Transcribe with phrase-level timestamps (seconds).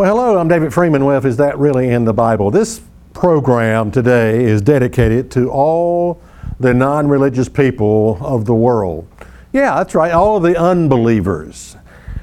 [0.00, 2.50] Well, hello, I'm David Freeman with Is That Really in the Bible?
[2.50, 2.80] This
[3.12, 6.22] program today is dedicated to all
[6.58, 9.06] the non religious people of the world.
[9.52, 11.76] Yeah, that's right, all the unbelievers.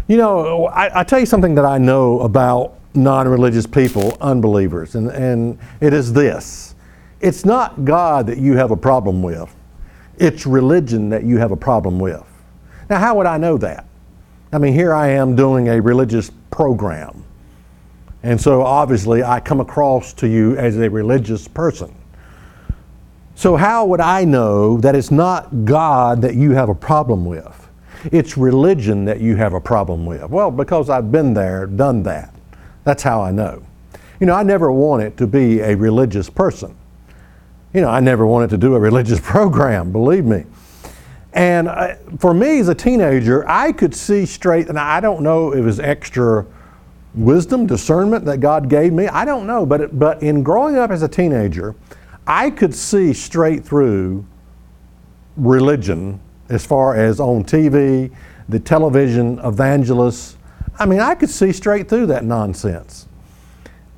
[0.08, 4.96] You know, I, I tell you something that I know about non religious people, unbelievers,
[4.96, 6.74] and, and it is this
[7.22, 9.56] it's not God that you have a problem with,
[10.18, 12.26] it's religion that you have a problem with.
[12.90, 13.86] Now, how would I know that?
[14.52, 17.24] I mean, here I am doing a religious program.
[18.28, 21.96] And so obviously I come across to you as a religious person.
[23.36, 27.70] So, how would I know that it's not God that you have a problem with?
[28.12, 30.30] It's religion that you have a problem with.
[30.30, 32.36] Well, because I've been there, done that.
[32.84, 33.64] That's how I know.
[34.20, 36.76] You know, I never wanted to be a religious person.
[37.74, 40.44] You know, I never wanted to do a religious program, believe me.
[41.32, 45.54] And uh, for me as a teenager, I could see straight, and I don't know
[45.54, 46.46] if it was extra
[47.16, 49.08] wisdom, discernment that God gave me.
[49.08, 51.76] I don't know, but but in growing up as a teenager,
[52.26, 54.26] I could see straight through
[55.38, 58.12] religion as far as on TV,
[58.50, 60.38] the television evangelists.
[60.80, 63.08] I mean, I could see straight through that nonsense.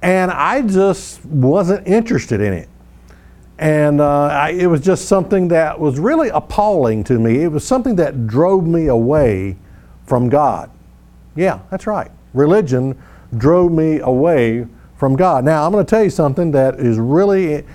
[0.01, 2.69] And I just wasn't interested in it.
[3.57, 7.43] And uh, I, it was just something that was really appalling to me.
[7.43, 9.57] It was something that drove me away
[10.05, 10.71] from God.
[11.35, 12.09] Yeah, that's right.
[12.33, 13.01] Religion
[13.37, 14.67] drove me away
[14.97, 15.45] from God.
[15.45, 17.65] Now, I'm going to tell you something that is really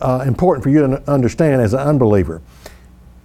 [0.00, 2.40] uh, important for you to understand as an unbeliever.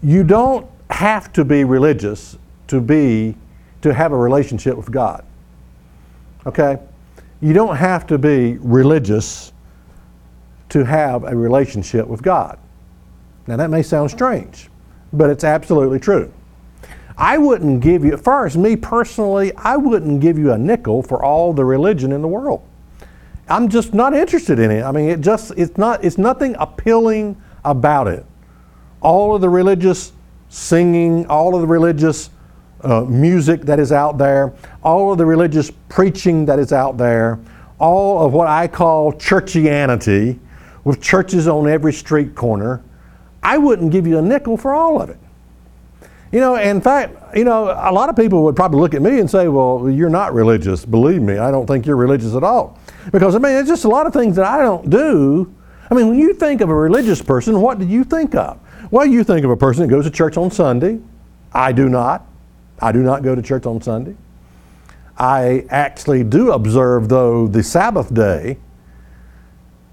[0.01, 3.35] You don't have to be religious to be
[3.81, 5.23] to have a relationship with God.
[6.45, 6.77] Okay?
[7.41, 9.51] You don't have to be religious
[10.69, 12.57] to have a relationship with God.
[13.45, 14.69] Now that may sound strange,
[15.11, 16.33] but it's absolutely true.
[17.17, 21.53] I wouldn't give you, first, me personally, I wouldn't give you a nickel for all
[21.53, 22.67] the religion in the world.
[23.47, 24.83] I'm just not interested in it.
[24.83, 28.25] I mean, it just, it's not, it's nothing appealing about it.
[29.01, 30.13] All of the religious
[30.49, 32.29] singing, all of the religious
[32.81, 37.39] uh, music that is out there, all of the religious preaching that is out there,
[37.79, 40.39] all of what I call churchianity,
[40.83, 42.83] with churches on every street corner,
[43.41, 45.17] I wouldn't give you a nickel for all of it.
[46.33, 49.19] You know, in fact, you know, a lot of people would probably look at me
[49.19, 50.83] and say, well, you're not religious.
[50.83, 52.79] Believe me, I don't think you're religious at all.
[53.11, 55.53] Because, I mean, it's just a lot of things that I don't do.
[55.91, 58.59] I mean, when you think of a religious person, what do you think of?
[58.89, 60.99] Well, you think of a person that goes to church on Sunday.
[61.53, 62.25] I do not.
[62.79, 64.15] I do not go to church on Sunday.
[65.15, 68.57] I actually do observe, though, the Sabbath day,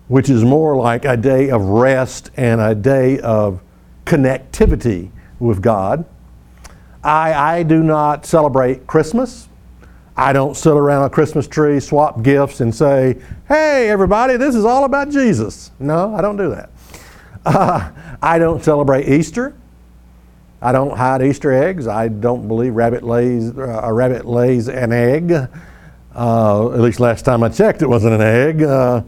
[0.08, 3.60] which is more like a day of rest and a day of
[4.06, 6.06] connectivity with God.
[7.02, 9.48] I, I do not celebrate Christmas.
[10.16, 13.18] I don't sit around a Christmas tree, swap gifts, and say,
[13.48, 15.70] hey, everybody, this is all about Jesus.
[15.78, 16.70] No, I don't do that.
[17.46, 17.90] Uh,
[18.22, 19.54] I don't celebrate Easter.
[20.60, 21.86] I don't hide Easter eggs.
[21.86, 25.32] I don't believe rabbit lays, uh, a rabbit lays an egg.
[26.14, 28.62] Uh, at least last time I checked, it wasn't an egg.
[28.62, 29.02] Uh,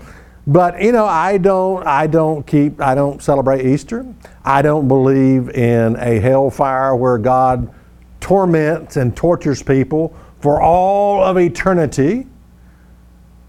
[0.47, 4.07] but you know, I don't, I don't keep, I don't celebrate Easter.
[4.45, 7.73] I don't believe in a hellfire where God
[8.23, 12.27] torments and tortures people for all of eternity.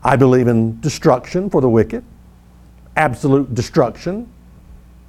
[0.04, 2.04] I believe in destruction for the wicked,
[2.98, 4.28] absolute destruction,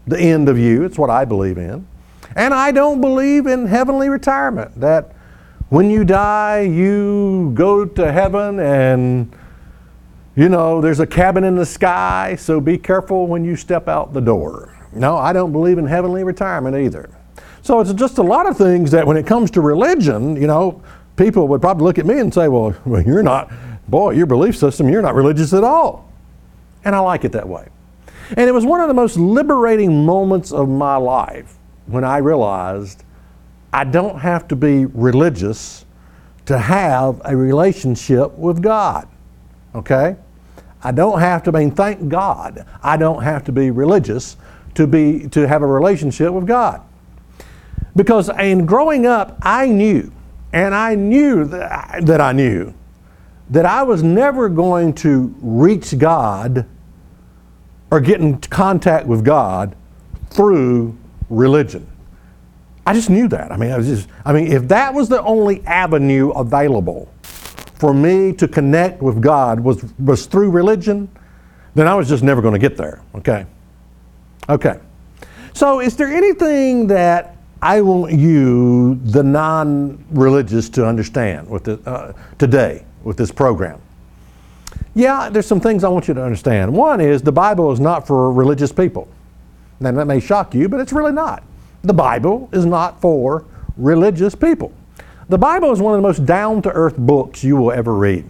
[0.07, 0.85] the end of you.
[0.85, 1.87] It's what I believe in.
[2.37, 5.13] And I don't believe in heavenly retirement, that
[5.71, 9.35] when you die, you go to heaven and,
[10.37, 14.13] you know, there's a cabin in the sky, so be careful when you step out
[14.13, 14.77] the door.
[14.93, 17.11] No, I don't believe in heavenly retirement either.
[17.65, 20.83] So it's just a lot of things that when it comes to religion, you know,
[21.17, 23.51] people would probably look at me and say, well, well, you're not,
[23.89, 26.13] boy, your belief system, you're not religious at all.
[26.85, 27.67] And I like it that way.
[28.37, 31.57] And it was one of the most liberating moments of my life
[31.87, 33.03] when I realized
[33.73, 35.87] I don't have to be religious
[36.45, 39.09] to have a relationship with God.
[39.75, 40.17] Okay?
[40.83, 44.37] I don't have to, I mean, thank God, I don't have to be religious
[44.75, 46.83] to, be, to have a relationship with God.
[47.97, 50.13] Because in growing up, I knew,
[50.53, 52.75] and I knew that I, that I knew,
[53.51, 56.67] that I was never going to reach God
[57.91, 59.77] or get in contact with God
[60.31, 60.97] through
[61.31, 61.87] religion.
[62.87, 63.53] I just knew that.
[63.53, 67.95] I mean, I was just, I mean, if that was the only avenue available for
[67.95, 71.09] me to connect with God was, was through religion,
[71.75, 73.03] then I was just never going to get there.
[73.15, 73.47] Okay?
[74.49, 74.79] Okay.
[75.55, 77.34] So, is there anything that
[77.65, 83.81] I want you, the non religious, to understand with the, uh, today with this program?
[84.95, 86.75] Yeah, there's some things I want you to understand.
[86.75, 89.09] One is the Bible is not for religious people.
[89.81, 91.43] Now, that may shock you, but it's really not.
[91.83, 93.47] The Bible is not for
[93.79, 94.71] religious people.
[95.31, 98.29] The Bible is one of the most down to earth books you will ever read.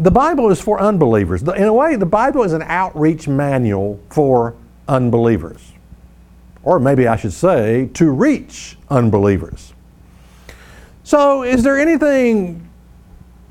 [0.00, 1.42] The Bible is for unbelievers.
[1.42, 4.56] In a way, the Bible is an outreach manual for
[4.88, 5.71] unbelievers.
[6.64, 9.72] Or maybe I should say, to reach unbelievers.
[11.02, 12.68] So, is there anything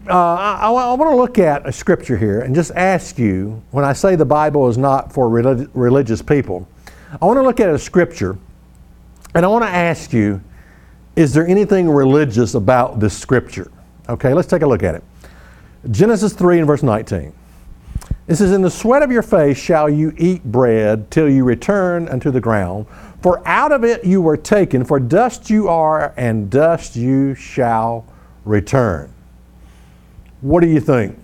[0.10, 3.86] uh, I, I, want to look at a scripture here and just ask you when
[3.86, 6.68] I say the Bible is not for relig- religious people,
[7.22, 8.36] I want to look at a scripture
[9.36, 10.42] and I want to ask you
[11.16, 13.70] is there anything religious about this scripture?
[14.10, 15.04] Okay, let's take a look at it.
[15.92, 17.34] Genesis 3 and verse 19.
[18.32, 22.08] It says, In the sweat of your face shall you eat bread till you return
[22.08, 22.86] unto the ground,
[23.22, 28.06] for out of it you were taken, for dust you are, and dust you shall
[28.46, 29.14] return.
[30.40, 31.20] What do you think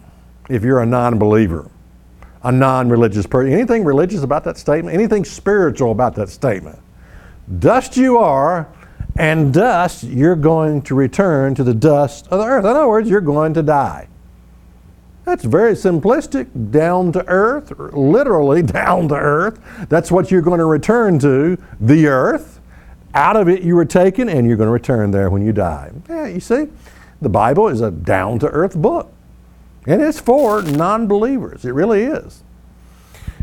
[0.49, 1.71] if you're a non believer,
[2.43, 3.53] a non religious person?
[3.53, 4.93] Anything religious about that statement?
[4.93, 6.77] Anything spiritual about that statement?
[7.59, 8.67] Dust you are,
[9.15, 12.65] and dust you're going to return to the dust of the earth.
[12.65, 14.09] In other words, you're going to die.
[15.27, 19.59] That's very simplistic, down to earth, literally down to earth.
[19.89, 22.61] That's what you're going to return to, the earth.
[23.13, 25.91] Out of it you were taken, and you're going to return there when you die.
[26.07, 26.67] Yeah, you see?
[27.19, 29.11] The Bible is a down to earth book,
[29.85, 31.65] and it's for non believers.
[31.65, 32.41] It really is.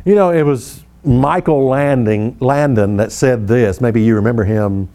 [0.06, 3.82] You know, it was Michael Landing, Landon that said this.
[3.82, 4.88] Maybe you remember him.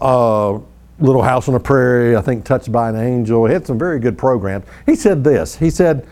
[0.00, 0.58] Uh,
[0.98, 3.46] Little House on the Prairie, I think Touched by an Angel.
[3.46, 4.64] He had some very good programs.
[4.86, 6.06] He said this He said,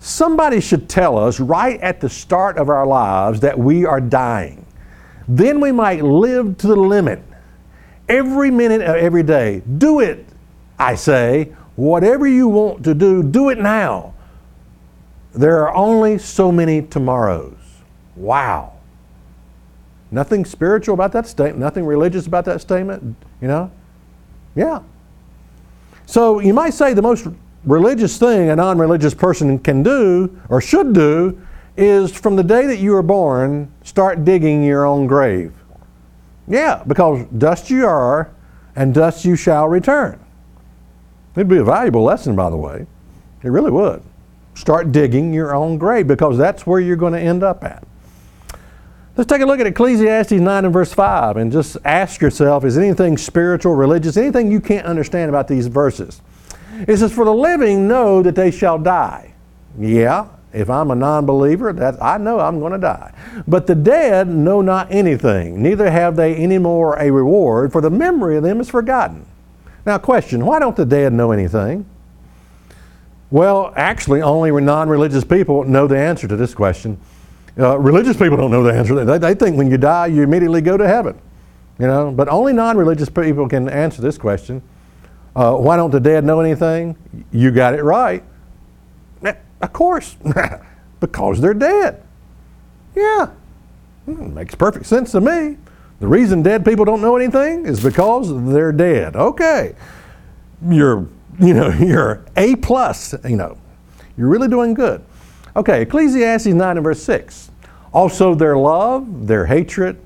[0.00, 4.66] Somebody should tell us right at the start of our lives that we are dying.
[5.26, 7.22] Then we might live to the limit
[8.08, 9.62] every minute of every day.
[9.78, 10.26] Do it
[10.78, 14.14] I say, whatever you want to do, do it now.
[15.32, 17.56] There are only so many tomorrows.
[18.16, 18.72] Wow.
[20.10, 23.70] Nothing spiritual about that statement, nothing religious about that statement, you know?
[24.54, 24.80] Yeah.
[26.06, 27.26] So you might say the most
[27.64, 31.40] religious thing a non religious person can do or should do
[31.76, 35.52] is from the day that you were born, start digging your own grave.
[36.46, 38.30] Yeah, because dust you are,
[38.76, 40.20] and dust you shall return.
[41.34, 42.86] It'd be a valuable lesson, by the way.
[43.42, 44.02] It really would.
[44.54, 47.84] Start digging your own grave because that's where you're going to end up at.
[49.16, 52.76] Let's take a look at Ecclesiastes 9 and verse 5 and just ask yourself is
[52.76, 56.20] anything spiritual, religious, anything you can't understand about these verses?
[56.88, 59.34] It says, For the living know that they shall die.
[59.78, 63.14] Yeah, if I'm a non believer, I know I'm going to die.
[63.46, 67.90] But the dead know not anything, neither have they any more a reward, for the
[67.90, 69.26] memory of them is forgotten.
[69.86, 71.86] Now, question why don't the dead know anything?
[73.30, 76.98] Well, actually, only non religious people know the answer to this question.
[77.58, 79.04] Uh, religious people don't know the answer.
[79.04, 81.20] They, they think when you die, you immediately go to heaven.
[81.78, 84.62] You know, but only non religious people can answer this question.
[85.34, 86.96] Uh, why don't the dead know anything?
[87.32, 88.22] You got it right.
[89.64, 90.14] Of course,
[91.00, 92.02] because they're dead.
[92.94, 93.30] Yeah,
[94.04, 95.56] hmm, makes perfect sense to me.
[96.00, 99.16] The reason dead people don't know anything is because they're dead.
[99.16, 99.74] Okay.
[100.68, 101.08] You're,
[101.40, 103.56] you know, you're A plus, you know.
[104.18, 105.02] You're really doing good.
[105.56, 107.50] Okay, Ecclesiastes 9 and verse 6.
[107.92, 110.00] Also their love, their hatred,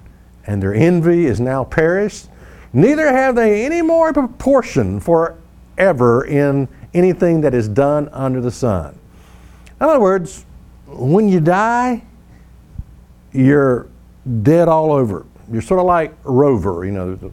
[0.47, 2.29] and their envy is now perished.
[2.73, 8.99] Neither have they any more proportion forever in anything that is done under the sun.
[9.81, 10.45] In other words,
[10.87, 12.03] when you die,
[13.33, 13.87] you're
[14.43, 15.25] dead all over.
[15.51, 17.33] You're sort of like Rover, you know,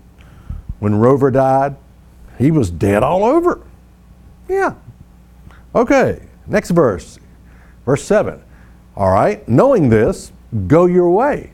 [0.79, 1.75] when Rover died,
[2.37, 3.61] he was dead all over.
[4.47, 4.75] Yeah.
[5.73, 7.19] Okay, next verse,
[7.85, 8.41] verse 7.
[8.95, 10.31] All right, knowing this,
[10.67, 11.51] go your way.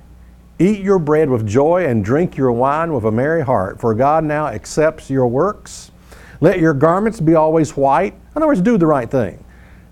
[0.60, 4.24] Eat your bread with joy and drink your wine with a merry heart, for God
[4.24, 5.92] now accepts your works.
[6.40, 8.14] Let your garments be always white.
[8.14, 9.44] In other words, do the right thing.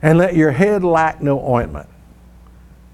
[0.02, 1.90] And let your head lack no ointment.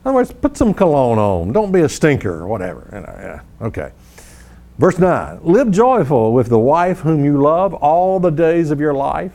[0.04, 1.52] In other words, put some cologne on.
[1.52, 2.90] Don't be a stinker or whatever.
[2.94, 3.66] You know, yeah.
[3.68, 3.92] Okay.
[4.78, 8.94] Verse 9 Live joyful with the wife whom you love all the days of your
[8.94, 9.34] life.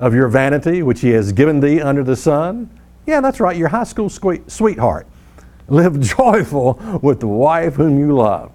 [0.00, 2.70] of your vanity, which he has given thee under the sun.
[3.08, 5.06] Yeah, that's right, your high school sweetheart.
[5.66, 8.52] Live joyful with the wife whom you love,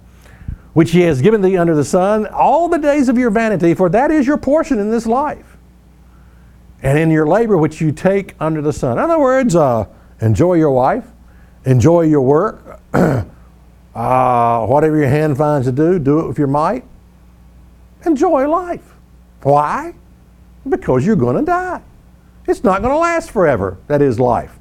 [0.74, 3.88] which he has given thee under the sun, all the days of your vanity, for
[3.88, 5.56] that is your portion in this life.
[6.84, 8.92] And in your labor which you take under the sun.
[8.92, 9.86] In other words, uh,
[10.20, 11.04] enjoy your wife,
[11.64, 16.84] enjoy your work, uh, whatever your hand finds to do, do it with your might.
[18.06, 18.94] Enjoy life.
[19.42, 19.94] Why?
[20.68, 21.82] Because you're going to die.
[22.46, 23.78] It's not going to last forever.
[23.86, 24.58] That is life.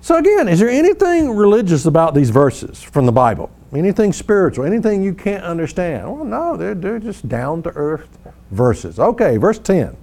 [0.00, 3.50] So, again, is there anything religious about these verses from the Bible?
[3.74, 4.64] Anything spiritual?
[4.64, 6.12] Anything you can't understand?
[6.12, 8.18] Well, no, they're, they're just down to earth
[8.50, 9.00] verses.
[9.00, 9.96] Okay, verse 10.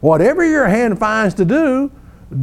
[0.00, 1.90] Whatever your hand finds to do,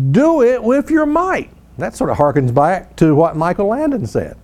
[0.09, 1.51] do it with your might.
[1.77, 4.37] That sort of harkens back to what Michael Landon said.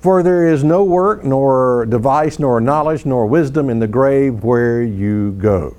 [0.00, 4.82] For there is no work, nor device, nor knowledge, nor wisdom in the grave where
[4.82, 5.76] you go.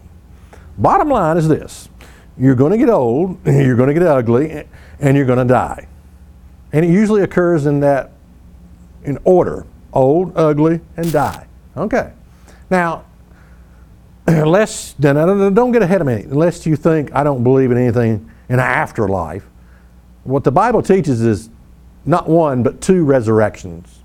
[0.77, 1.89] Bottom line is this
[2.37, 4.65] you're going to get old, you're going to get ugly,
[4.99, 5.87] and you're going to die.
[6.71, 8.11] And it usually occurs in that
[9.03, 11.47] in order old, ugly, and die.
[11.77, 12.11] Okay.
[12.69, 13.05] Now,
[14.27, 18.59] unless, don't get ahead of me, unless you think I don't believe in anything in
[18.59, 19.47] afterlife.
[20.23, 21.49] What the Bible teaches is
[22.05, 23.99] not one, but two resurrections.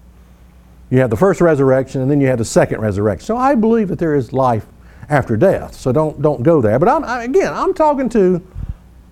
[0.90, 3.26] You have the first resurrection, and then you have the second resurrection.
[3.26, 4.66] So I believe that there is life
[5.09, 5.75] after death.
[5.75, 6.79] So don't, don't go there.
[6.79, 8.45] But I'm, I, again, I'm talking to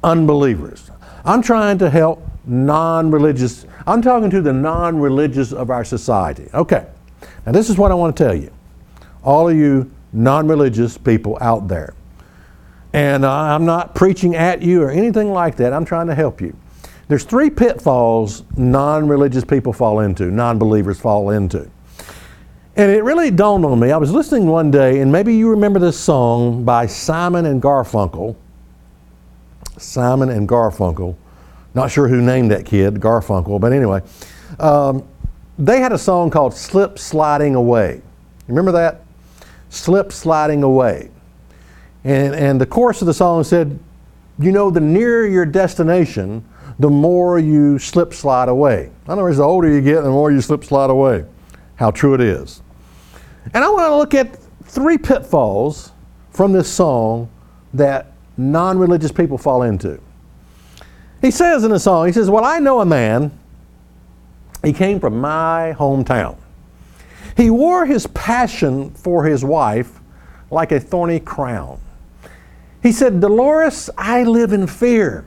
[0.03, 0.91] unbelievers.
[1.25, 6.49] I'm trying to help non religious, I'm talking to the non religious of our society.
[6.55, 6.87] Okay,
[7.45, 8.53] now this is what I want to tell you.
[9.23, 11.95] All of you non religious people out there.
[12.93, 15.73] And I'm not preaching at you or anything like that.
[15.73, 16.57] I'm trying to help you.
[17.09, 21.71] There's three pitfalls non religious people fall into, non believers fall into.
[22.76, 23.90] And it really dawned on me.
[23.90, 28.37] I was listening one day, and maybe you remember this song by Simon and Garfunkel.
[29.78, 31.16] Simon and Garfunkel.
[31.73, 34.02] Not sure who named that kid, Garfunkel, but anyway.
[34.61, 35.09] Um,
[35.59, 38.02] they had a song called Slip Sliding Away.
[38.47, 39.04] Remember that?
[39.71, 41.11] Slip Sliding Away.
[42.04, 43.78] And, and the chorus of the song said,
[44.38, 46.45] You know, the nearer your destination,
[46.78, 48.90] the more you slip slide away.
[49.06, 51.25] In other words, the older you get, the more you slip slide away.
[51.76, 52.62] How true it is.
[53.55, 55.93] And I want to look at three pitfalls
[56.31, 57.29] from this song
[57.75, 60.00] that non religious people fall into.
[61.23, 63.37] He says in the song, he says, Well, I know a man,
[64.65, 66.37] he came from my hometown.
[67.37, 70.00] He wore his passion for his wife
[70.50, 71.81] like a thorny crown.
[72.83, 75.25] He said, Dolores, I live in fear.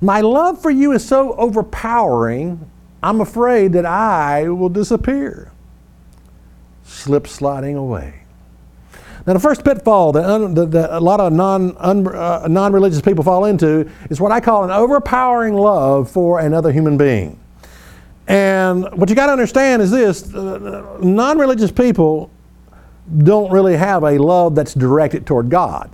[0.00, 2.68] My love for you is so overpowering,
[3.02, 5.51] I'm afraid that I will disappear
[6.84, 8.22] slip sliding away.
[9.26, 13.00] Now, the first pitfall that, un, that, that a lot of non, un, uh, non-religious
[13.00, 17.38] people fall into is what I call an overpowering love for another human being.
[18.26, 22.30] And what you got to understand is this uh, non religious people
[23.18, 25.90] don't really have a love that's directed toward God.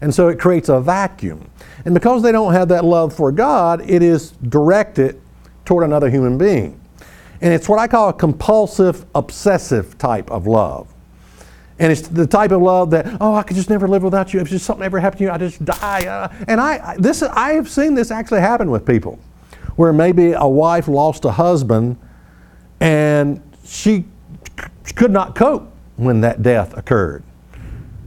[0.00, 1.50] And so it creates a vacuum.
[1.84, 5.20] And because they don't have that love for God, it is directed
[5.64, 6.80] toward another human being.
[7.40, 10.88] And it's what I call a compulsive, obsessive type of love.
[11.78, 14.40] And it's the type of love that, oh, I could just never live without you.
[14.40, 16.06] If just something ever happened to you, I just die.
[16.06, 19.18] Uh, and I, this, I have seen this actually happen with people,
[19.76, 21.96] where maybe a wife lost a husband,
[22.80, 24.04] and she
[24.94, 27.24] could not cope when that death occurred.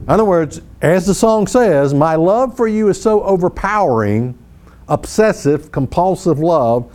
[0.00, 4.38] In other words, as the song says, my love for you is so overpowering,
[4.88, 6.90] obsessive, compulsive love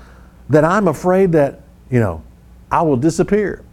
[0.50, 1.62] that I'm afraid that,
[1.94, 2.24] you know,
[2.72, 3.64] I will disappear.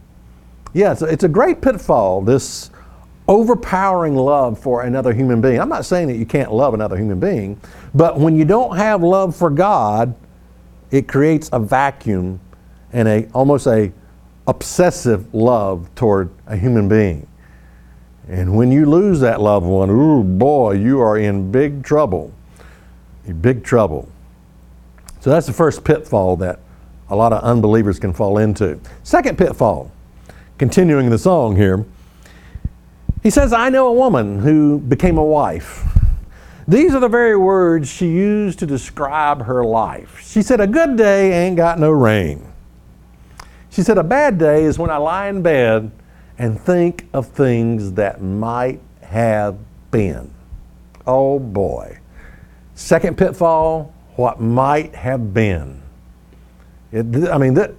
[0.73, 2.69] Yeah, it's a, it's a great pitfall, this
[3.27, 5.59] overpowering love for another human being.
[5.59, 7.59] I'm not saying that you can't love another human being,
[7.95, 10.13] but when you don't have love for God,
[10.91, 12.39] it creates a vacuum
[12.93, 13.91] and a almost a
[14.47, 17.25] obsessive love toward a human being.
[18.27, 22.31] And when you lose that loved one, ooh boy, you are in big trouble.
[23.25, 24.07] In big trouble.
[25.21, 26.59] So that's the first pitfall that
[27.11, 28.79] a lot of unbelievers can fall into.
[29.03, 29.91] Second pitfall,
[30.57, 31.85] continuing the song here,
[33.21, 35.85] he says, I know a woman who became a wife.
[36.67, 40.21] These are the very words she used to describe her life.
[40.25, 42.51] She said, A good day ain't got no rain.
[43.69, 45.91] She said, A bad day is when I lie in bed
[46.37, 49.57] and think of things that might have
[49.91, 50.33] been.
[51.05, 51.99] Oh boy.
[52.73, 55.80] Second pitfall, what might have been.
[56.93, 57.73] I mean, that,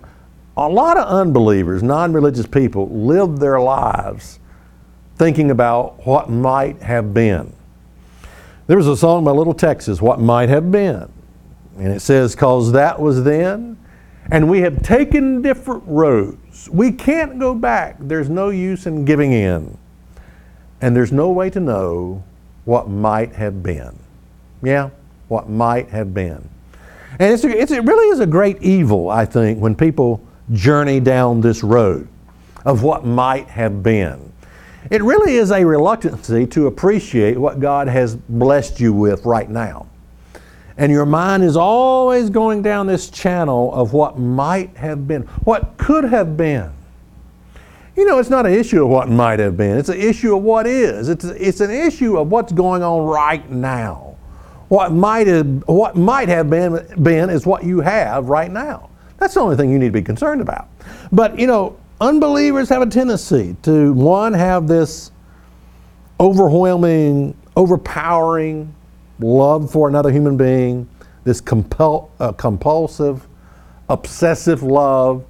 [0.56, 4.38] a lot of unbelievers, non religious people, live their lives
[5.16, 7.52] thinking about what might have been.
[8.66, 11.08] There was a song by Little Texas, What Might Have Been.
[11.78, 13.78] And it says, Cause that was then,
[14.30, 16.68] and we have taken different roads.
[16.70, 17.96] We can't go back.
[17.98, 19.76] There's no use in giving in.
[20.80, 22.22] And there's no way to know
[22.64, 23.98] what might have been.
[24.62, 24.90] Yeah,
[25.28, 26.48] what might have been.
[27.18, 31.40] And it's, it's, it really is a great evil, I think, when people journey down
[31.40, 32.08] this road
[32.64, 34.32] of what might have been.
[34.90, 39.86] It really is a reluctancy to appreciate what God has blessed you with right now.
[40.76, 45.76] And your mind is always going down this channel of what might have been, what
[45.76, 46.72] could have been.
[47.96, 50.42] You know, it's not an issue of what might have been, it's an issue of
[50.42, 51.08] what is.
[51.08, 54.01] It's, it's an issue of what's going on right now.
[54.72, 58.88] What might have, what might have been, been is what you have right now.
[59.18, 60.66] That's the only thing you need to be concerned about.
[61.12, 65.12] But, you know, unbelievers have a tendency to, one, have this
[66.18, 68.74] overwhelming, overpowering
[69.20, 70.88] love for another human being,
[71.24, 73.28] this compul- uh, compulsive,
[73.90, 75.26] obsessive love,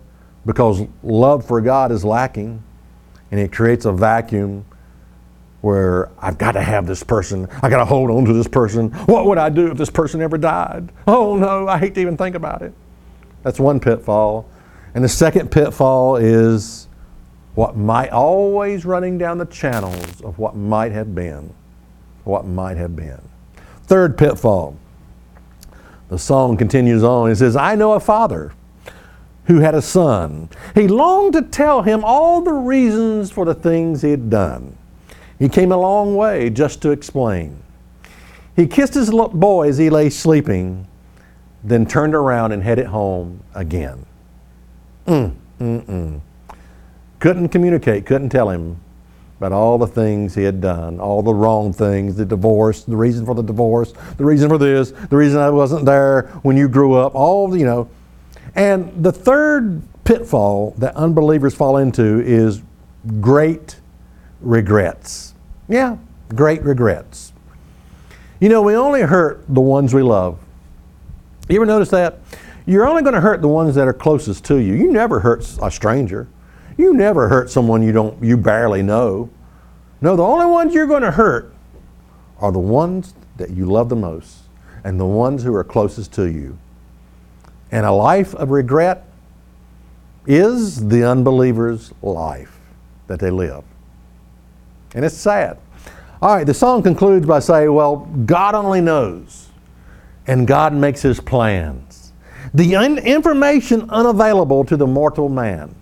[0.47, 2.63] because love for God is lacking,
[3.33, 4.65] and it creates a vacuum
[5.63, 7.49] where I've got to have this person.
[7.63, 8.91] I got to hold on to this person.
[9.07, 10.93] What would I do if this person ever died?
[11.07, 12.75] Oh no, I hate to even think about it.
[13.43, 14.49] That's one pitfall.
[14.95, 16.89] And the second pitfall is
[17.55, 21.55] what might always running down the channels of what might have been.
[22.25, 23.21] What might have been.
[23.85, 24.77] Third pitfall.
[26.09, 27.31] The song continues on.
[27.31, 28.53] It says, I know a father
[29.47, 30.49] who had a son.
[30.75, 34.77] He longed to tell him all the reasons for the things he had done.
[35.43, 37.61] He came a long way just to explain.
[38.55, 40.87] He kissed his boy as he lay sleeping
[41.65, 44.07] then turned around and headed home again.
[45.09, 46.21] Mm, mm, mm.
[47.19, 48.81] Couldn't communicate, couldn't tell him
[49.39, 53.27] about all the things he had done, all the wrong things, the divorce, the reason
[53.27, 56.95] for the divorce, the reason for this, the reason I wasn't there when you grew
[56.95, 57.89] up, all, you know.
[58.55, 62.63] And the third pitfall that unbelievers fall into is
[63.21, 63.81] great
[64.41, 65.32] regrets.
[65.73, 65.97] Yeah,
[66.29, 67.33] great regrets.
[68.41, 70.39] You know, we only hurt the ones we love.
[71.49, 72.19] You ever notice that?
[72.67, 74.75] You're only going to hurt the ones that are closest to you.
[74.75, 76.29] You never hurt a stranger.
[76.77, 79.31] You never hurt someone you don't you barely know.
[80.03, 81.55] No, the only ones you're going to hurt
[82.39, 84.41] are the ones that you love the most
[84.85, 86.59] and the ones who are closest to you.
[87.71, 89.07] And a life of regret
[90.27, 92.61] is the unbeliever's life
[93.07, 93.65] that they live.
[94.95, 95.59] And it's sad.
[96.21, 99.49] All right, the song concludes by saying, well, God only knows
[100.27, 102.13] and God makes his plans.
[102.55, 105.75] The un- information unavailable to the mortal man.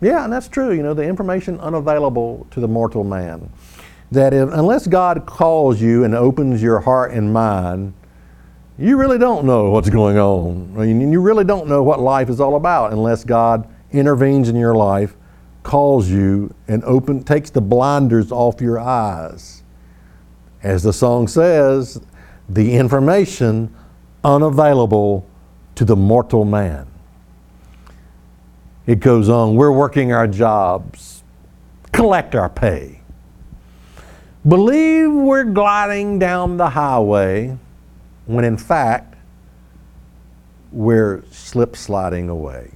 [0.00, 0.72] Yeah, and that's true.
[0.72, 3.50] You know, the information unavailable to the mortal man.
[4.10, 7.92] That if, unless God calls you and opens your heart and mind,
[8.78, 10.74] you really don't know what's going on.
[10.78, 14.56] I mean, you really don't know what life is all about unless God intervenes in
[14.56, 15.14] your life,
[15.68, 19.62] calls you, and open, takes the blinders off your eyes.
[20.62, 22.00] As the song says,
[22.48, 23.74] the information
[24.24, 25.26] unavailable
[25.74, 26.86] to the mortal man.
[28.86, 31.22] It goes on, we're working our jobs,
[31.92, 33.02] collect our pay.
[34.48, 37.58] Believe we're gliding down the highway
[38.24, 39.16] when in fact
[40.72, 42.70] we're slip sliding away.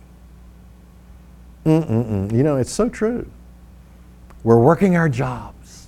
[1.65, 2.33] Mm-mm-mm.
[2.33, 3.31] You know, it's so true.
[4.43, 5.87] We're working our jobs,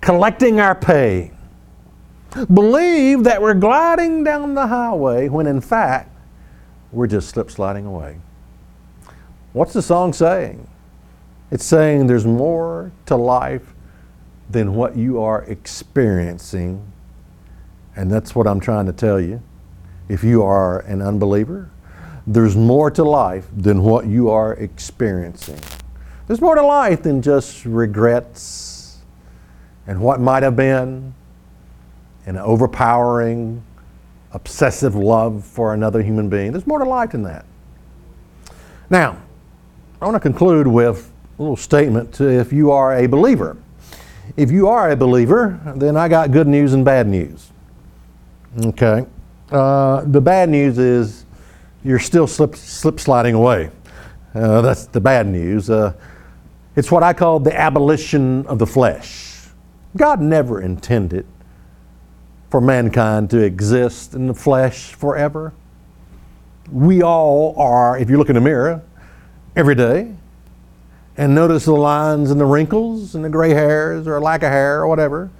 [0.00, 1.30] collecting our pay,
[2.52, 6.10] believe that we're gliding down the highway when in fact
[6.90, 8.18] we're just slip sliding away.
[9.52, 10.66] What's the song saying?
[11.50, 13.74] It's saying there's more to life
[14.48, 16.90] than what you are experiencing.
[17.94, 19.42] And that's what I'm trying to tell you.
[20.08, 21.70] If you are an unbeliever,
[22.26, 25.58] there's more to life than what you are experiencing.
[26.26, 28.98] There's more to life than just regrets
[29.86, 31.14] and what might have been
[32.26, 33.62] and an overpowering,
[34.32, 36.52] obsessive love for another human being.
[36.52, 37.44] There's more to life than that.
[38.88, 39.20] Now,
[40.00, 43.56] I want to conclude with a little statement to if you are a believer.
[44.36, 47.50] If you are a believer, then I got good news and bad news.
[48.58, 49.06] Okay.
[49.50, 51.21] Uh, the bad news is
[51.84, 53.70] you're still slip, slip sliding away.
[54.34, 55.68] Uh, that's the bad news.
[55.68, 55.92] Uh,
[56.76, 59.48] it's what I call the abolition of the flesh.
[59.96, 61.26] God never intended
[62.50, 65.52] for mankind to exist in the flesh forever.
[66.70, 68.82] We all are, if you look in the mirror
[69.56, 70.14] every day
[71.16, 74.80] and notice the lines and the wrinkles and the gray hairs or lack of hair
[74.80, 75.30] or whatever,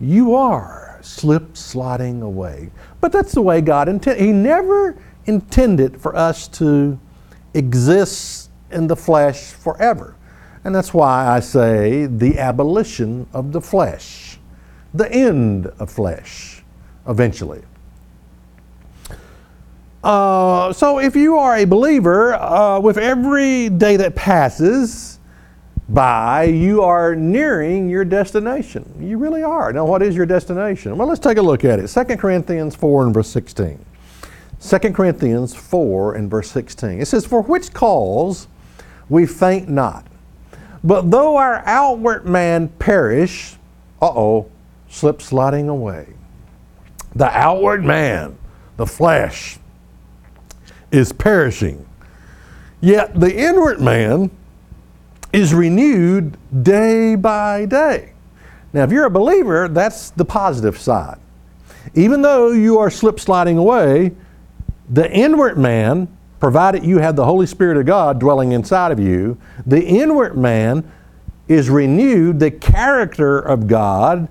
[0.00, 2.70] you are slip sliding away.
[3.00, 4.24] But that's the way God intended.
[4.24, 4.96] He never
[5.30, 6.98] intended for us to
[7.54, 10.16] exist in the flesh forever.
[10.64, 14.38] And that's why I say the abolition of the flesh,
[14.92, 16.62] the end of flesh,
[17.06, 17.62] eventually.
[20.02, 25.20] Uh, so if you are a believer, uh, with every day that passes
[25.88, 28.84] by, you are nearing your destination.
[28.98, 29.72] You really are.
[29.72, 30.96] Now, what is your destination?
[30.96, 31.88] Well, let's take a look at it.
[31.88, 33.84] 2 Corinthians 4 and verse 16.
[34.60, 37.00] 2 Corinthians 4 and verse 16.
[37.00, 38.46] It says, For which cause
[39.08, 40.06] we faint not.
[40.84, 43.56] But though our outward man perish,
[44.00, 44.50] uh oh,
[44.88, 46.08] slip sliding away.
[47.14, 48.38] The outward man,
[48.76, 49.58] the flesh,
[50.90, 51.86] is perishing.
[52.80, 54.30] Yet the inward man
[55.32, 58.12] is renewed day by day.
[58.72, 61.18] Now, if you're a believer, that's the positive side.
[61.94, 64.12] Even though you are slip sliding away,
[64.90, 66.08] the inward man,
[66.40, 70.90] provided you have the Holy Spirit of God dwelling inside of you, the inward man
[71.48, 72.40] is renewed.
[72.40, 74.28] The character of God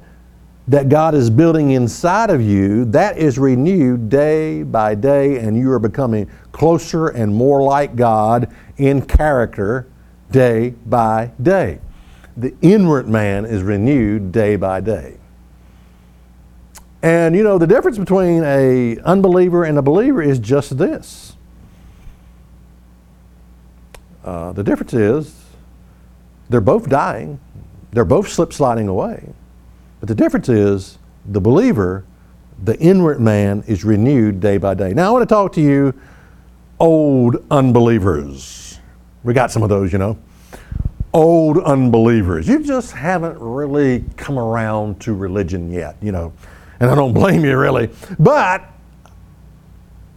[0.67, 5.71] that God is building inside of you, that is renewed day by day, and you
[5.71, 9.87] are becoming closer and more like God in character
[10.29, 11.79] day by day.
[12.37, 15.18] The inward man is renewed day by day.
[17.01, 21.35] And you know, the difference between a unbeliever and a believer is just this.
[24.23, 25.35] Uh, the difference is
[26.49, 27.39] they're both dying,
[27.91, 29.33] they're both slip sliding away.
[29.99, 32.05] But the difference is the believer,
[32.63, 34.93] the inward man, is renewed day by day.
[34.93, 35.93] Now, I want to talk to you,
[36.79, 38.79] old unbelievers.
[39.23, 40.17] We got some of those, you know.
[41.13, 42.47] Old unbelievers.
[42.47, 46.33] You just haven't really come around to religion yet, you know.
[46.79, 47.89] And I don't blame you, really.
[48.17, 48.65] But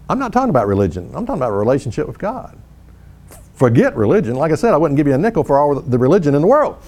[0.09, 2.59] I'm not talking about religion, I'm talking about a relationship with God.
[3.55, 4.35] Forget religion.
[4.35, 6.49] Like I said, I wouldn't give you a nickel for all the religion in the
[6.49, 6.83] world.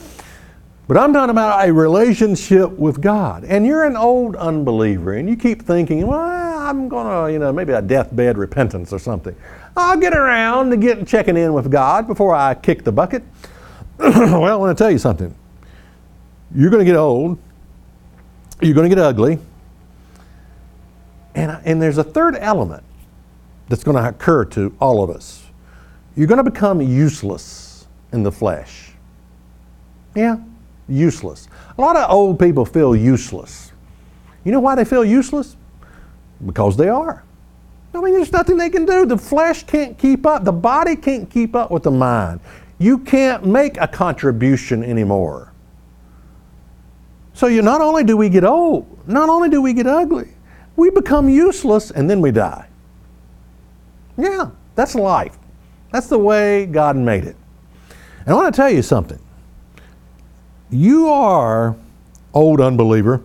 [0.87, 3.45] But I'm talking about a relationship with God.
[3.45, 7.53] And you're an old unbeliever and you keep thinking, well, I'm going to, you know,
[7.53, 9.35] maybe a deathbed repentance or something.
[9.77, 13.23] I'll get around to get checking in with God before I kick the bucket.
[13.99, 15.35] well, I want to tell you something.
[16.55, 17.39] You're going to get old.
[18.61, 19.39] You're going to get ugly.
[21.35, 22.85] And, and there's a third element
[23.68, 25.47] that's going to occur to all of us.
[26.16, 28.92] You're going to become useless in the flesh.
[30.14, 30.37] Yeah,
[30.88, 31.49] useless.
[31.77, 33.73] A lot of old people feel useless.
[34.44, 35.57] You know why they feel useless?
[36.44, 37.25] Because they are.
[37.94, 39.07] I mean, there's nothing they can do.
[39.07, 42.40] The flesh can't keep up, the body can't keep up with the mind.
[42.79, 45.53] You can't make a contribution anymore.
[47.33, 50.29] So you not only do we get old, not only do we get ugly,
[50.77, 52.69] we become useless and then we die.
[54.17, 55.37] Yeah, that's life.
[55.93, 57.37] That's the way God made it.
[58.21, 59.19] And I want to tell you something
[60.71, 61.77] you are,
[62.33, 63.23] old unbeliever,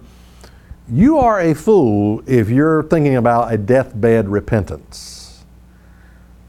[0.92, 5.44] you are a fool if you're thinking about a deathbed repentance.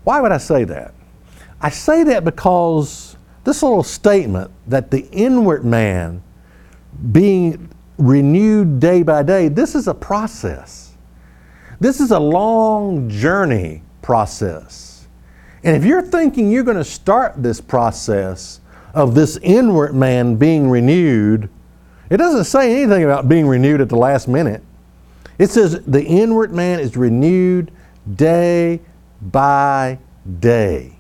[0.04, 0.94] Why would I say that?
[1.60, 6.22] I say that because this little statement that the inward man
[7.12, 10.89] being renewed day by day, this is a process.
[11.80, 15.08] This is a long journey process.
[15.64, 18.60] And if you're thinking you're going to start this process
[18.94, 21.48] of this inward man being renewed,
[22.10, 24.62] it doesn't say anything about being renewed at the last minute.
[25.38, 27.70] It says the inward man is renewed
[28.14, 28.80] day
[29.22, 29.98] by
[30.40, 30.98] day.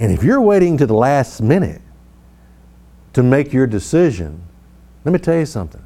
[0.00, 1.82] And if you're waiting to the last minute
[3.12, 4.42] to make your decision,
[5.04, 5.84] let me tell you something.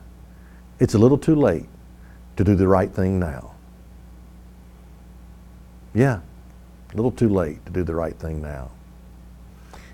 [0.78, 1.66] It's a little too late
[2.36, 3.53] to do the right thing now.
[5.94, 6.20] Yeah,
[6.92, 8.70] a little too late to do the right thing now.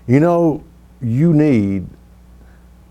[0.07, 0.63] You know,
[1.01, 1.87] you need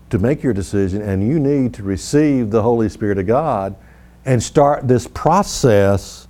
[0.09, 3.75] to make your decision and you need to receive the Holy Spirit of God
[4.25, 6.27] and start this process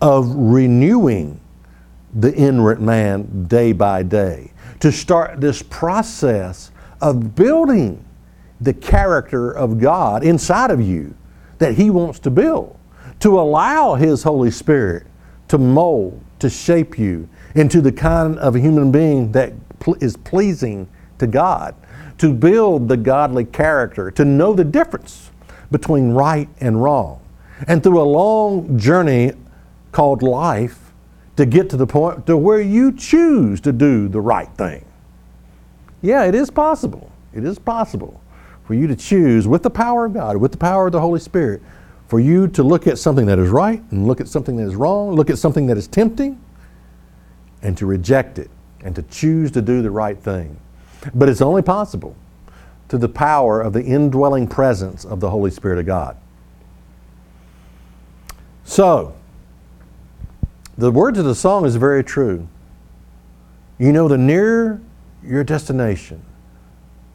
[0.00, 1.40] of renewing
[2.14, 4.52] the inward man day by day.
[4.80, 8.04] To start this process of building
[8.60, 11.14] the character of God inside of you
[11.58, 12.78] that He wants to build.
[13.20, 15.06] To allow His Holy Spirit
[15.54, 19.52] to mold, to shape you into the kind of a human being that
[20.00, 21.76] is pleasing to God,
[22.18, 25.30] to build the godly character, to know the difference
[25.70, 27.20] between right and wrong.
[27.68, 29.30] And through a long journey
[29.92, 30.92] called life,
[31.36, 34.84] to get to the point to where you choose to do the right thing.
[36.02, 37.12] Yeah, it is possible.
[37.32, 38.20] It is possible
[38.64, 41.20] for you to choose with the power of God, with the power of the Holy
[41.20, 41.62] Spirit,
[42.14, 44.76] for you to look at something that is right and look at something that is
[44.76, 46.40] wrong, look at something that is tempting,
[47.62, 48.48] and to reject it
[48.84, 50.56] and to choose to do the right thing.
[51.12, 52.14] But it's only possible
[52.86, 56.16] to the power of the indwelling presence of the Holy Spirit of God.
[58.62, 59.16] So,
[60.78, 62.46] the words of the song is very true.
[63.76, 64.80] You know, the nearer
[65.24, 66.24] your destination,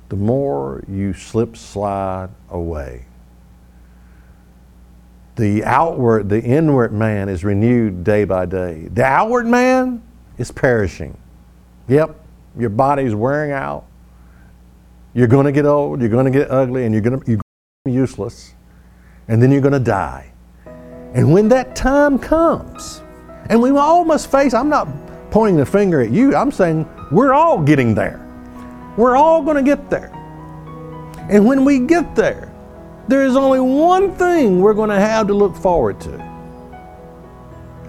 [0.09, 3.05] the more you slip slide away.
[5.39, 8.89] The outward, the inward man is renewed day by day.
[8.91, 10.03] The outward man
[10.37, 11.17] is perishing.
[11.87, 12.13] Yep,
[12.57, 13.85] your body's wearing out.
[15.13, 17.37] You're going to get old, you're going to get ugly, and you're going to, you're
[17.37, 18.53] going to be useless.
[19.29, 20.29] And then you're going to die.
[21.13, 23.01] And when that time comes,
[23.45, 24.89] and we all must face, I'm not
[25.31, 28.19] pointing the finger at you, I'm saying we're all getting there.
[28.97, 30.11] We're all going to get there.
[31.29, 32.48] And when we get there,
[33.09, 36.13] there is only one thing we're going to have to look forward to.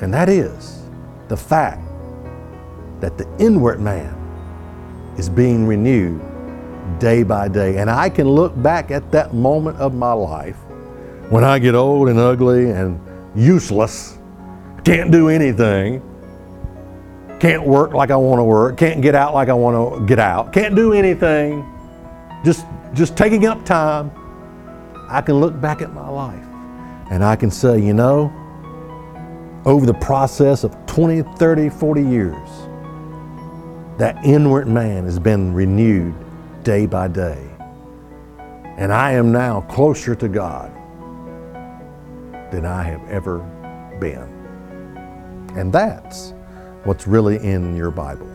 [0.00, 0.82] And that is
[1.28, 1.82] the fact
[3.00, 4.16] that the inward man
[5.18, 6.22] is being renewed
[6.98, 7.76] day by day.
[7.76, 10.56] And I can look back at that moment of my life
[11.28, 12.98] when I get old and ugly and
[13.36, 14.18] useless,
[14.84, 16.02] can't do anything,
[17.38, 20.18] can't work like I want to work, can't get out like I want to get
[20.18, 21.62] out, can't do anything,
[22.42, 24.10] just, just taking up time.
[25.10, 26.46] I can look back at my life
[27.10, 28.32] and I can say, you know,
[29.66, 32.48] over the process of 20, 30, 40 years,
[33.98, 36.14] that inward man has been renewed
[36.62, 37.44] day by day.
[38.78, 40.70] And I am now closer to God
[42.52, 43.40] than I have ever
[43.98, 44.38] been.
[45.56, 46.34] And that's
[46.84, 48.29] what's really in your Bible.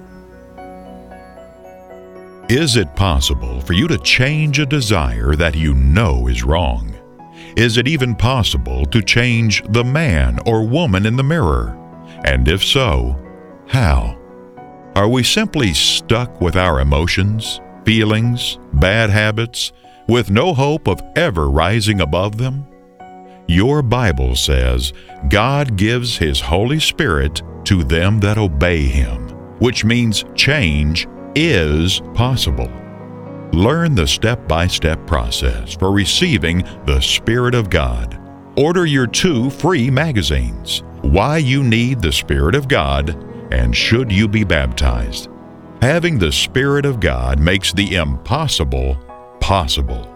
[2.49, 6.93] Is it possible for you to change a desire that you know is wrong?
[7.57, 11.75] Is it even possible to change the man or woman in the mirror?
[12.23, 13.19] And if so,
[13.67, 14.15] how?
[14.95, 19.71] Are we simply stuck with our emotions, feelings, bad habits,
[20.07, 22.67] with no hope of ever rising above them?
[23.47, 24.93] Your Bible says
[25.29, 32.71] God gives His Holy Spirit to them that obey Him, which means change is possible.
[33.51, 38.19] Learn the step by step process for receiving the Spirit of God.
[38.57, 43.09] Order your two free magazines Why You Need the Spirit of God
[43.51, 45.29] and Should You Be Baptized?
[45.81, 48.95] Having the Spirit of God makes the impossible
[49.39, 50.11] possible.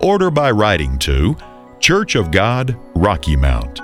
[0.00, 1.36] Order by writing to
[1.80, 3.80] Church of God, Rocky Mount,